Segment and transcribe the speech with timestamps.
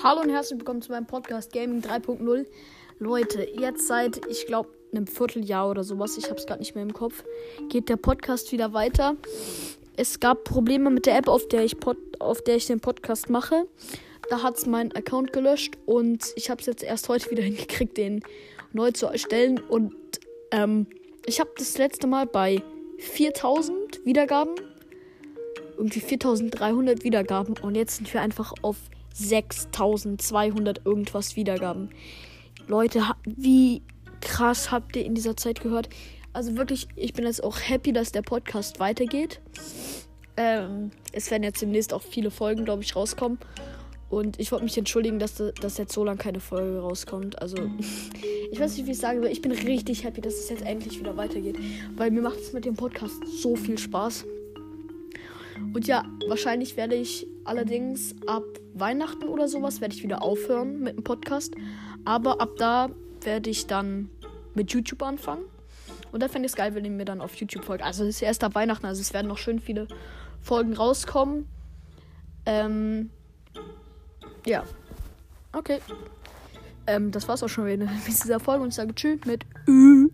[0.00, 2.46] Hallo und herzlich willkommen zu meinem Podcast Gaming 3.0.
[3.00, 6.84] Leute, jetzt seit, ich glaube, einem Vierteljahr oder sowas, ich habe es gerade nicht mehr
[6.84, 7.24] im Kopf,
[7.68, 9.16] geht der Podcast wieder weiter.
[9.96, 13.28] Es gab Probleme mit der App, auf der ich, Pod auf der ich den Podcast
[13.28, 13.66] mache.
[14.30, 17.96] Da hat es meinen Account gelöscht und ich habe es jetzt erst heute wieder hingekriegt,
[17.96, 18.22] den
[18.72, 19.58] neu zu erstellen.
[19.58, 19.94] Und
[20.52, 20.86] ähm,
[21.26, 22.62] ich habe das letzte Mal bei
[22.98, 24.54] 4000 Wiedergaben,
[25.76, 28.76] irgendwie 4300 Wiedergaben und jetzt sind wir einfach auf
[29.12, 31.90] 6200 irgendwas Wiedergaben.
[32.66, 33.82] Leute, wie
[34.20, 35.88] krass habt ihr in dieser Zeit gehört?
[36.32, 39.40] Also wirklich, ich bin jetzt auch happy, dass der Podcast weitergeht.
[40.36, 43.38] Ähm, es werden jetzt demnächst auch viele Folgen, glaube ich, rauskommen.
[44.10, 47.40] Und ich wollte mich entschuldigen, dass, dass jetzt so lange keine Folge rauskommt.
[47.42, 47.56] Also,
[48.52, 49.30] ich weiß nicht, wie ich sagen soll.
[49.30, 51.58] Ich bin richtig happy, dass es jetzt endlich wieder weitergeht.
[51.96, 54.24] Weil mir macht es mit dem Podcast so viel Spaß.
[55.74, 58.44] Und ja, wahrscheinlich werde ich allerdings ab
[58.74, 61.54] Weihnachten oder sowas werde ich wieder aufhören mit dem Podcast.
[62.04, 62.90] Aber ab da
[63.22, 64.10] werde ich dann
[64.54, 65.44] mit YouTube anfangen.
[66.12, 67.84] Und da fände ich es geil, wenn ihr mir dann auf YouTube folgt.
[67.84, 69.88] Also es ist erst ab Weihnachten, also es werden noch schön viele
[70.40, 71.46] Folgen rauskommen.
[72.46, 73.10] Ähm,
[74.46, 74.64] ja.
[75.52, 75.80] Okay.
[76.86, 80.08] Ähm, das war's auch schon wieder mit dieser Folge und ich sage Tschüss mit Ü.